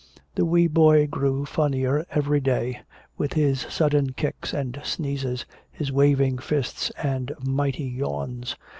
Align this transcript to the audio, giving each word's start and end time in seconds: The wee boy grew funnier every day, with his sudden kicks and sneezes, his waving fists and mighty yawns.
The 0.33 0.45
wee 0.45 0.65
boy 0.65 1.05
grew 1.05 1.45
funnier 1.45 2.07
every 2.09 2.39
day, 2.39 2.79
with 3.19 3.33
his 3.33 3.67
sudden 3.69 4.13
kicks 4.13 4.51
and 4.51 4.81
sneezes, 4.83 5.45
his 5.71 5.91
waving 5.91 6.39
fists 6.39 6.89
and 6.97 7.31
mighty 7.39 7.83
yawns. 7.85 8.55